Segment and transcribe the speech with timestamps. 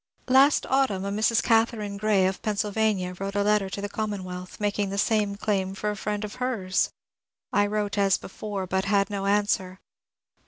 [0.27, 1.43] Last autumn a Mrs.
[1.43, 5.91] Katharine Gray, of Pennsylvania, wrote a letter to the ^^Commonwealth," making the same claim for
[5.91, 6.89] a friend of hers.
[7.53, 9.79] I wrote as before, but had no answer.